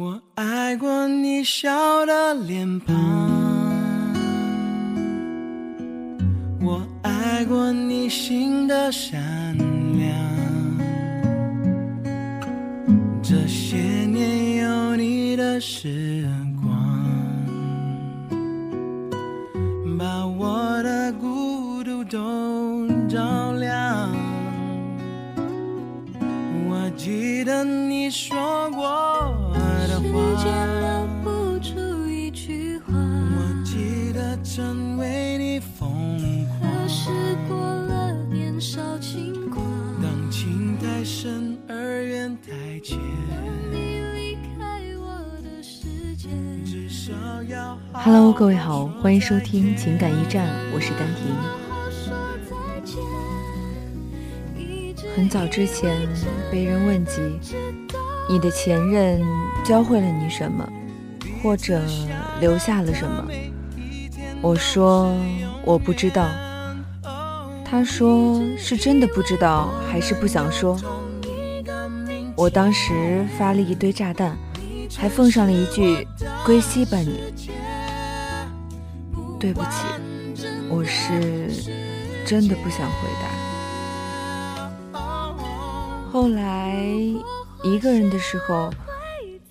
[0.00, 2.94] 我爱过你笑的脸庞，
[6.60, 9.18] 我爱过你心的善
[9.98, 10.08] 良。
[13.20, 16.24] 这些年有你的时
[16.62, 16.70] 光，
[19.98, 24.08] 把我的孤独都照亮。
[26.68, 29.37] 我记得你说过。
[47.92, 51.26] Hello，各位好，欢迎收听情感驿站，我是丹婷。
[55.14, 56.08] 很早之前
[56.50, 57.20] 被人问及
[58.28, 59.20] 你的前任
[59.64, 60.68] 教会了你什么，
[61.42, 61.80] 或者
[62.40, 63.24] 留下了什么，
[64.42, 65.16] 我说
[65.64, 66.28] 我不知道。
[67.64, 70.78] 他说是真的不知道，还是不想说？
[72.36, 74.36] 我当时发了一堆炸弹，
[74.96, 76.06] 还奉上了一句
[76.46, 77.20] “归西吧你”。
[79.40, 79.68] 对不起，
[80.68, 81.50] 我是
[82.24, 83.28] 真的不想回答。
[86.10, 86.74] 后来
[87.62, 88.70] 一个人的时候，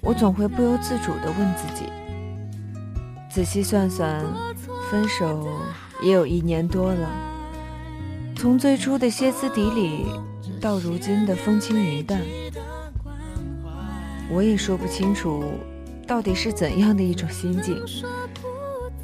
[0.00, 1.90] 我总会不由自主地问自己：
[3.28, 4.24] 仔细算算，
[4.90, 5.48] 分手
[6.00, 7.08] 也有一年多了。
[8.36, 10.06] 从最初的歇斯底里，
[10.60, 12.20] 到如今的风轻云淡，
[14.30, 15.44] 我也说不清楚
[16.06, 17.82] 到底是怎样的一种心境。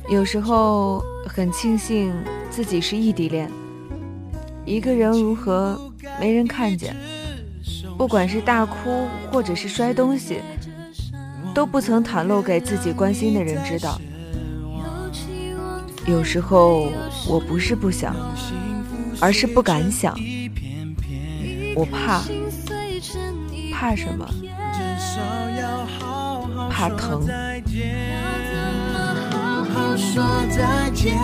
[0.09, 2.13] 有时候很庆幸
[2.51, 3.51] 自己是异地恋，
[4.65, 5.81] 一个人如何
[6.21, 6.95] 没人看见，
[7.97, 10.41] 不管是大哭或者是摔东西，
[11.55, 14.01] 都不曾袒露给自己关心的人知道。
[16.07, 16.91] 有时候
[17.29, 18.15] 我不是不想，
[19.21, 20.19] 而是不敢想，
[21.77, 22.23] 我怕，
[23.73, 24.27] 怕什么？
[26.69, 27.25] 怕疼。
[29.75, 31.17] 好说再见，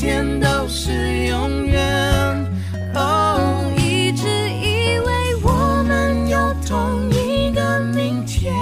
[0.00, 1.78] 天都是永远。
[2.94, 8.54] 哦，一直以为我们有同一个明天，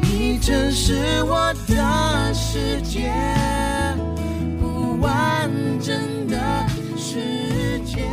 [0.00, 3.12] 你真是我的世界，
[4.60, 6.38] 不完整的
[6.96, 8.06] 世界。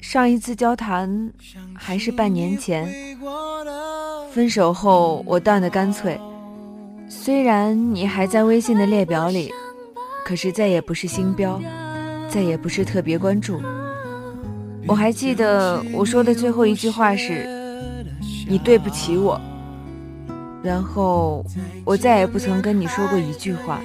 [0.00, 1.30] 上一次交谈
[1.74, 2.90] 还是半年前，
[4.38, 6.16] 分手后我淡的干脆。
[7.08, 9.52] 虽然你还在微信的列表里，
[10.24, 11.60] 可是再也不是星标，
[12.30, 13.60] 再也不是特别关注。
[14.86, 17.48] 我还记得我说的最后一句话是
[18.48, 19.40] “你对不起我”，
[20.62, 21.44] 然后
[21.84, 23.80] 我再也不曾跟你说过一句话。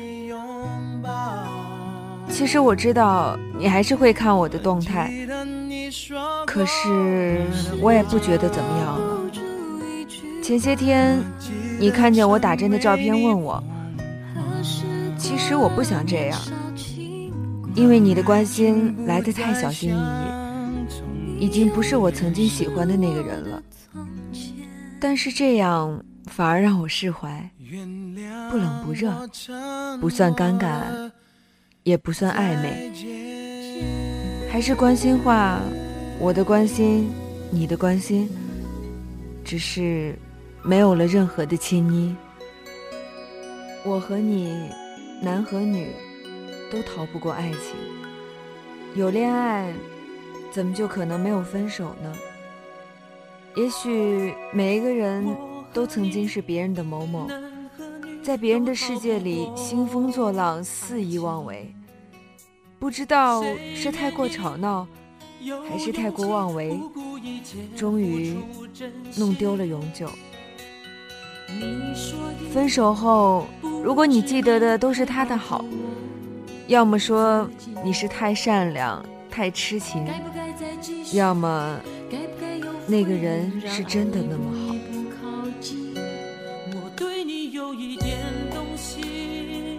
[2.30, 5.12] 其实我知道你还是会看我的动态，
[6.46, 7.42] 可是
[7.82, 9.20] 我也不觉得怎么样了。
[10.44, 11.24] 前些天，
[11.80, 13.64] 你看见我打针的照片，问我，
[15.18, 16.38] 其实我不想这样，
[17.74, 23.64] 因为你的关心来得太小心翼翼，已经不是我曾经喜欢的那个人了。
[25.00, 27.50] 但是这样反而让我释怀，
[28.52, 29.14] 不冷不热，
[30.02, 30.82] 不算尴尬，
[31.84, 32.92] 也不算暧昧，
[34.52, 35.62] 还是关心话，
[36.20, 37.10] 我的关心，
[37.50, 38.30] 你的关心，
[39.44, 40.18] 只是
[40.66, 42.16] 没有了任何的亲昵。
[43.84, 44.70] 我和你，
[45.22, 45.92] 男和女，
[46.72, 47.76] 都逃不过爱情。
[48.96, 49.74] 有恋爱，
[50.52, 52.14] 怎么就可能没有分手呢？
[53.56, 55.36] 也许每一个人
[55.74, 57.28] 都曾经是别人的某某，
[58.24, 61.76] 在别人的世界里兴风作浪、肆意妄为。
[62.80, 63.44] 不知道
[63.76, 64.88] 是太过吵闹，
[65.70, 66.80] 还是太过妄为，
[67.76, 68.38] 终于
[69.18, 70.10] 弄丢了永久。
[72.54, 73.48] 分手后，
[73.84, 75.64] 如果你记得的都是他的好，
[76.68, 77.50] 要么说
[77.84, 80.06] 你是太善良、太痴情，
[81.14, 81.80] 要么
[82.86, 84.76] 那个人是真的那么好。
[86.74, 88.20] 我对你有一点
[88.54, 89.78] 动心，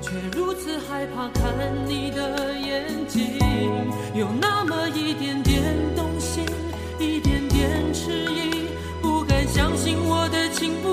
[0.00, 1.52] 却如此害怕看
[1.86, 3.38] 你的眼睛，
[4.14, 5.62] 有那么一点点
[5.94, 6.44] 动心，
[6.98, 8.57] 一点点迟疑，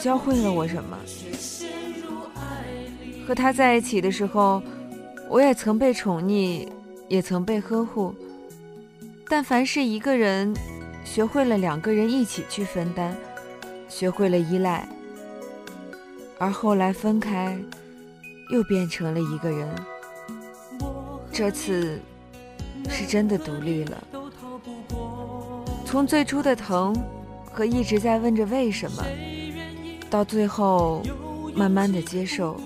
[0.00, 0.98] 教会了我什么？
[3.26, 4.62] 和他在一起的时候，
[5.28, 6.66] 我也曾被宠溺，
[7.06, 8.14] 也曾被呵护。
[9.28, 10.54] 但凡是一个人，
[11.04, 13.14] 学会了两个人一起去分担，
[13.88, 14.88] 学会了依赖，
[16.38, 17.56] 而后来分开，
[18.50, 19.68] 又变成了一个人。
[21.30, 22.00] 这次
[22.88, 24.02] 是真的独立了。
[25.84, 26.96] 从最初的疼
[27.52, 29.04] 和一直在问着为什么，
[30.10, 31.02] 到最后
[31.54, 32.60] 慢慢的接受。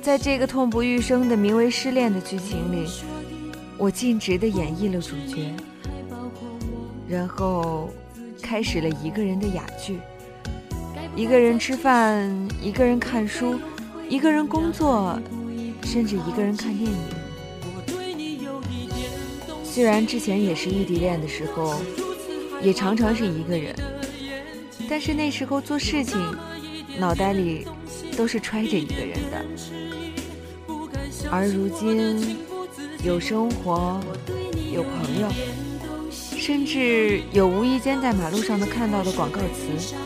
[0.00, 2.88] 在这个痛不欲生的名为失恋的剧情里，
[3.76, 5.52] 我尽职的演绎了主角，
[7.08, 7.90] 然后
[8.40, 9.98] 开始了一个人的哑剧。
[11.14, 12.30] 一个人吃饭，
[12.60, 13.56] 一个人看书，
[14.08, 15.18] 一个人工作，
[15.82, 16.96] 甚至一个人看电影。
[19.62, 21.74] 虽然之前也是异地恋的时候，
[22.62, 23.74] 也常常是一个人，
[24.88, 26.18] 但是那时候做事情，
[26.98, 27.66] 脑袋里
[28.16, 29.44] 都是揣着一个人的。
[31.30, 32.36] 而如今，
[33.02, 34.00] 有生活，
[34.72, 35.28] 有朋友，
[36.10, 39.96] 甚至有无意间在马路上的看到的广告词，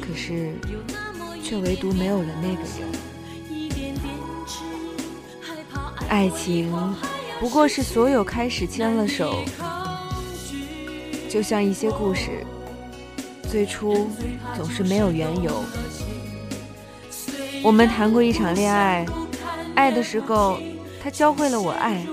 [0.00, 0.54] 可是，
[1.42, 2.94] 却唯独没有了那个人。
[6.08, 6.72] 爱情
[7.40, 9.42] 不过是所有开始牵了手，
[11.28, 12.46] 就像一些故事，
[13.54, 14.10] 最初
[14.56, 15.62] 总是没有缘由。
[17.62, 19.06] 我们谈过一场恋爱，
[19.76, 20.58] 爱的时候
[21.00, 22.04] 他教会了我爱，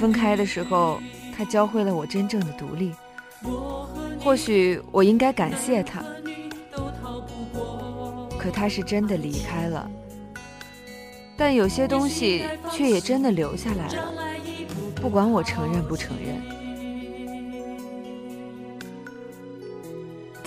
[0.00, 1.02] 分开的时候
[1.36, 2.94] 他教会了我真正的独立。
[4.18, 6.02] 或许我应该感谢他，
[8.38, 9.86] 可他是真的离开了。
[11.36, 14.14] 但有些东西却也真的留下来了，
[14.94, 16.57] 不管我承认不承认。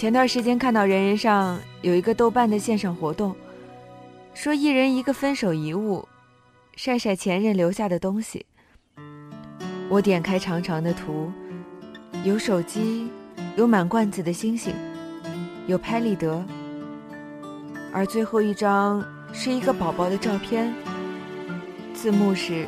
[0.01, 3.35] 前段时间看到人人上有一个豆瓣的线上活动，
[4.33, 6.07] 说一人一个分手遗物，
[6.75, 8.43] 晒晒前任留下的东西。
[9.89, 11.31] 我点开长长的图，
[12.23, 13.11] 有手机，
[13.55, 14.73] 有满罐子的星星，
[15.67, 16.43] 有拍立得，
[17.93, 19.05] 而最后一张。
[19.31, 20.73] 是一个宝宝的照片，
[21.93, 22.65] 字幕是：“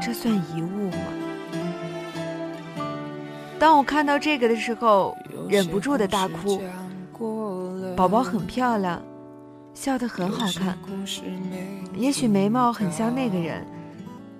[0.00, 0.96] 这算遗物吗？”
[3.58, 5.18] 当我看到这个的时候，
[5.50, 6.62] 忍不住的大哭。
[7.96, 9.02] 宝宝很漂亮，
[9.74, 10.78] 笑得很好看，
[11.96, 13.66] 也许眉毛很像那个人，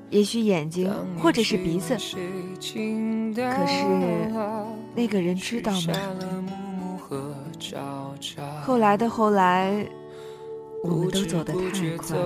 [0.09, 3.85] 也许眼睛或者是鼻子，可是
[4.95, 5.93] 那个人知道吗？
[8.63, 9.87] 后来的后来。
[10.83, 11.59] 我们都走得太
[11.99, 12.17] 快，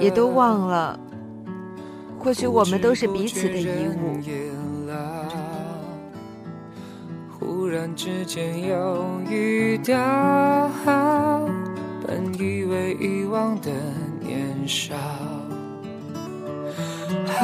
[0.00, 0.96] 也都忘了，
[2.16, 4.20] 或许我们都是彼此的遗物。
[7.38, 9.94] 忽然之间又遇到，
[12.06, 13.70] 本以为遗忘的
[14.20, 14.94] 年少，
[17.38, 17.42] 啊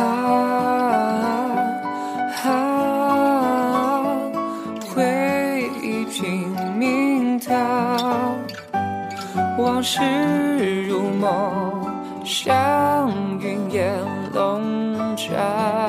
[2.44, 2.46] 啊
[4.94, 7.54] 回忆拼命逃。
[9.58, 10.00] 往事
[10.88, 11.84] 如梦，
[12.24, 13.92] 像云烟
[14.32, 15.79] 笼罩。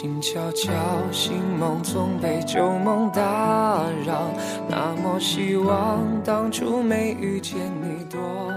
[0.00, 0.70] 静悄悄，
[1.10, 4.30] 醒梦总被旧梦打扰。
[4.68, 8.54] 那么希望当初没遇见你多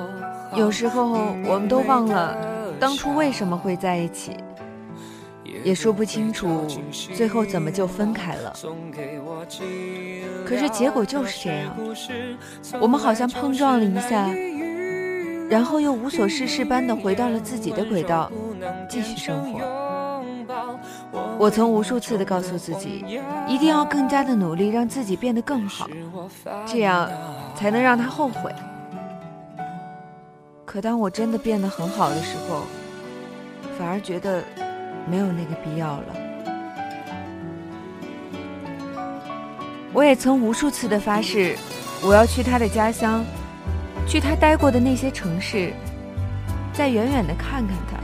[0.55, 1.11] 有时候
[1.47, 2.37] 我们都忘了
[2.79, 4.37] 当初为什么会在一起。
[5.63, 6.67] 也说不清楚
[7.15, 8.53] 最后怎么就分开了，
[10.45, 11.75] 可是结果就是这样。
[12.79, 14.29] 我们好像碰撞了一下，
[15.49, 18.31] 然后又无所事事般的回到了自己的轨道，
[18.87, 19.90] 继续生活。
[21.41, 23.03] 我曾无数次的告诉自己，
[23.47, 25.89] 一定要更加的努力，让自己变得更好，
[26.67, 27.09] 这样
[27.55, 28.53] 才能让他后悔。
[30.63, 32.61] 可当我真的变得很好的时候，
[33.75, 34.43] 反而觉得。
[35.09, 36.15] 没有那个必要了。
[39.91, 41.55] 我也曾无数次的发誓，
[42.03, 43.25] 我要去他的家乡，
[44.07, 45.73] 去他待过的那些城市，
[46.71, 47.97] 再远远的看看他。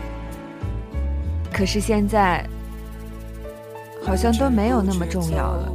[1.55, 2.43] 可是现在，
[4.07, 5.69] 好像都没有那么重要了。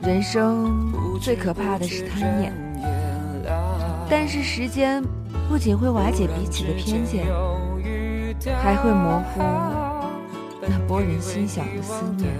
[0.00, 0.80] 人生
[1.20, 2.52] 最可怕的是贪念，
[4.08, 5.02] 但是时间
[5.48, 7.26] 不仅会瓦解彼此的偏见，
[8.62, 9.42] 还会模糊
[10.62, 12.32] 那拨人心想的思念，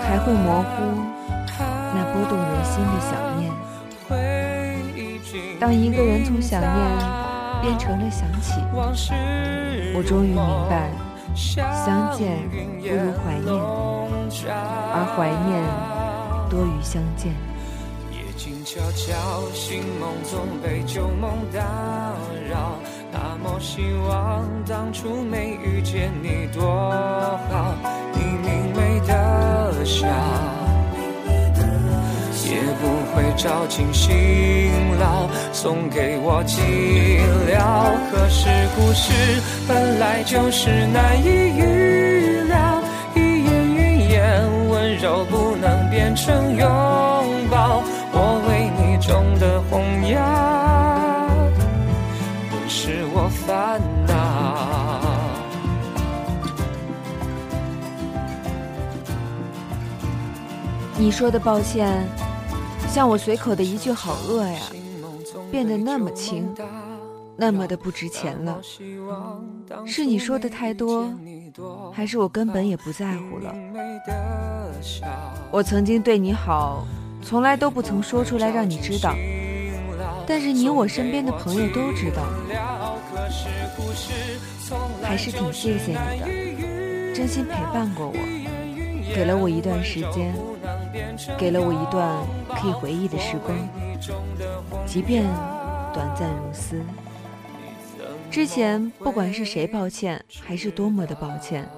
[0.00, 0.82] 还会模糊
[1.92, 3.50] 那拨动人心的想念。
[5.58, 6.70] 当一个人从想念
[7.60, 8.60] 变成了想起，
[9.94, 10.36] 我终于明
[10.68, 10.90] 白，
[11.34, 12.56] 相见不
[12.88, 13.48] 如怀念，
[14.92, 15.50] 而怀念
[16.48, 17.34] 多于相见。
[18.64, 19.14] 悄悄，
[19.52, 21.58] 醒梦总被旧梦打
[22.48, 22.78] 扰。
[23.10, 26.62] 那么希望当初没遇见你多
[27.50, 27.74] 好，
[28.14, 30.06] 你明媚的笑，
[32.50, 36.58] 也不会找尽辛劳送给我寂
[37.46, 37.54] 寥。
[38.10, 39.12] 可是故事
[39.68, 42.82] 本来就是难以预料，
[43.14, 46.68] 一言语言温柔不能变成拥
[47.48, 47.82] 抱。
[48.12, 50.18] 我为你种的红芽，
[52.50, 54.10] 都是我烦恼。
[60.98, 62.06] 你说的抱歉，
[62.92, 64.60] 像我随口的一句“好饿呀”，
[65.48, 66.52] 变得那么轻，
[67.36, 68.60] 那么的不值钱了。
[69.86, 71.08] 是你说的太多，
[71.92, 73.54] 还是我根本也不在乎了？
[75.52, 76.84] 我曾经对你好。
[77.22, 79.14] 从来都不曾说出来让你知道，
[80.26, 82.24] 但是你我身边的朋友都知道，
[85.02, 88.14] 还是挺谢谢你的，真心陪伴过我，
[89.14, 90.34] 给了我一段时间，
[91.38, 92.24] 给了我一段
[92.60, 93.56] 可以回忆的时光，
[94.86, 95.24] 即便
[95.92, 96.80] 短暂如斯。
[98.30, 101.68] 之前不管是谁抱歉，还是多么的抱歉，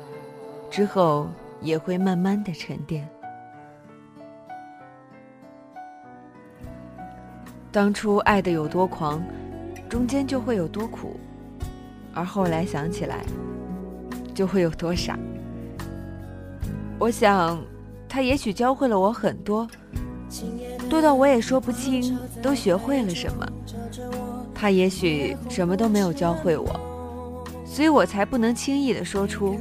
[0.70, 1.28] 之后
[1.60, 3.08] 也会慢慢的沉淀。
[7.70, 9.22] 当初爱的有多狂，
[9.88, 11.18] 中间就会有多苦，
[12.12, 13.24] 而后来想起来，
[14.34, 15.18] 就会有多傻。
[16.98, 17.58] 我想，
[18.12, 19.66] 他也许教会了我很多，
[20.90, 23.48] 多到我也说不清都学会了什么。
[24.54, 26.78] 他也许什么都没有教会我，
[27.64, 29.58] 所以我才不能轻易的说出。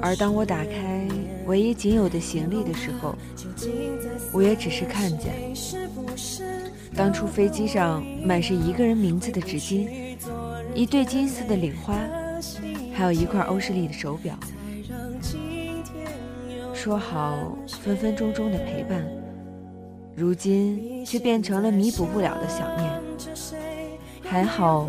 [0.00, 1.06] 而当我打开
[1.46, 3.14] 唯一仅有的行李的时候，
[4.32, 5.32] 我也只是看见，
[6.92, 9.88] 当初飞机上满是一个人名字的纸巾，
[10.74, 11.94] 一对金丝的领花，
[12.92, 14.36] 还有一块欧诗丽的手表。
[16.84, 19.02] 说好分分钟钟的陪伴，
[20.14, 22.92] 如今却变成了弥补不了的想念。
[24.22, 24.86] 还好，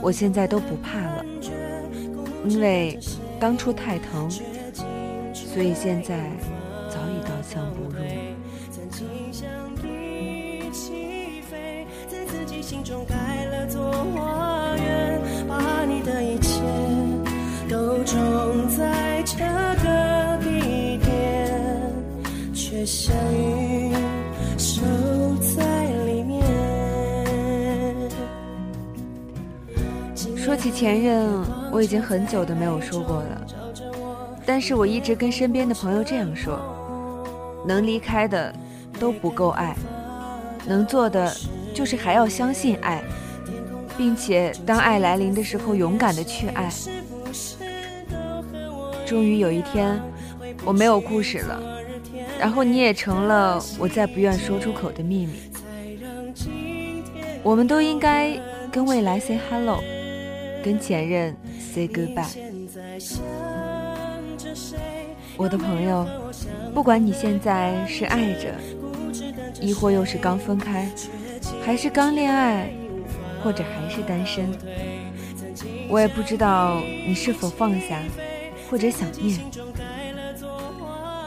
[0.00, 1.24] 我现在都不怕了，
[2.46, 2.96] 因为
[3.40, 4.30] 当初太疼，
[5.32, 6.30] 所以现在。
[7.42, 7.98] 想不入。
[8.70, 9.46] 曾经相
[9.82, 16.62] 依起飞，在自己心中盖了座花园，把你的一切
[17.68, 19.44] 都种在这
[22.84, 23.92] 相遇
[24.58, 24.82] 守
[25.56, 26.42] 在里面。
[30.36, 33.46] 说起前任，我已经很久都没有说过了，
[34.44, 36.58] 但是我一直跟身边的朋友这样说。
[37.66, 38.54] 能离开的
[39.00, 39.74] 都不够爱，
[40.66, 41.34] 能做的
[41.72, 43.02] 就是还要相信爱，
[43.96, 46.68] 并且当爱来临的时候，勇敢的去爱。
[49.06, 49.98] 终于有一天，
[50.62, 51.58] 我没有故事了，
[52.44, 55.32] 然后你也成了我再不愿说出口的秘密。
[57.42, 58.38] 我们都应该
[58.70, 59.82] 跟未来 say hello，
[60.62, 62.28] 跟前任 say goodbye。
[65.38, 66.06] 我的朋友。
[66.74, 68.52] 不管你现在是爱着，
[69.58, 70.86] 亦或又是刚分开，
[71.64, 72.68] 还是刚恋爱，
[73.42, 74.52] 或者还是单身，
[75.88, 78.02] 我也不知道你是否放下，
[78.68, 79.40] 或者想念。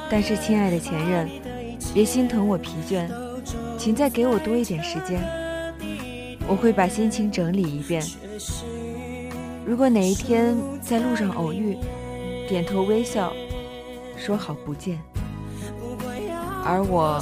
[0.10, 1.30] 但是，亲爱的前任，
[1.94, 3.10] 别心疼我疲倦，
[3.78, 5.22] 请再给我多一点时间，
[6.48, 8.02] 我会把心情整理一遍。
[9.66, 11.78] 如果哪一天在路上偶遇，
[12.48, 13.34] 点头微笑，
[14.18, 14.98] 说好不见。
[16.64, 17.22] 而我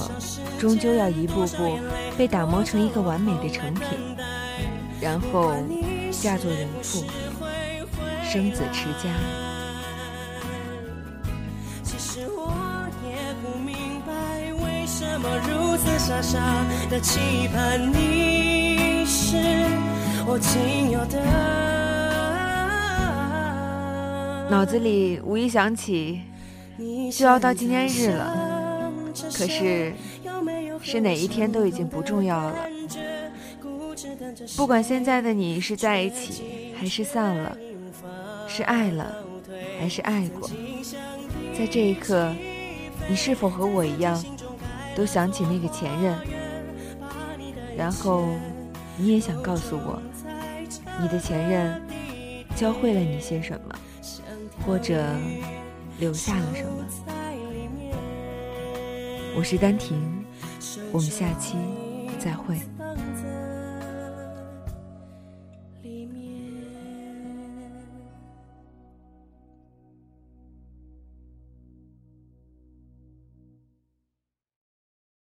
[0.59, 1.77] 终究要一步步
[2.17, 3.85] 被打磨成一个完美的成品，
[5.01, 5.53] 然后
[6.11, 7.03] 嫁作人妇，
[8.23, 9.44] 生子持家。
[16.05, 16.37] 傻傻
[16.87, 19.37] 的期盼你是
[20.27, 21.19] 我仅有的。
[24.47, 26.21] 脑子里无意想起，
[27.11, 28.93] 就要到纪念日了。
[29.33, 29.93] 可是，
[30.79, 32.55] 是哪一天都已经不重要了。
[34.55, 37.57] 不管现在的你是在一起还是散了，
[38.47, 39.11] 是爱了
[39.79, 40.47] 还是爱过，
[41.57, 42.31] 在这一刻，
[43.09, 44.23] 你是否和我一样，
[44.95, 46.17] 都想起那个前任？
[47.77, 48.29] 然后，
[48.95, 50.01] 你也想告诉我，
[51.01, 51.81] 你的前任
[52.55, 53.75] 教会了你些什么，
[54.65, 55.05] 或者
[55.99, 56.85] 留下了什么？
[59.37, 60.01] 我是丹婷，
[60.93, 61.57] 我们下期
[62.17, 62.57] 再会。